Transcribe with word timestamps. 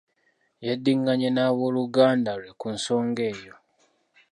Yaddinganye 0.67 1.29
n'aboluganda 1.31 2.31
lwe 2.39 2.51
ku 2.59 2.67
nsonga 2.75 3.21
eyo. 3.31 3.53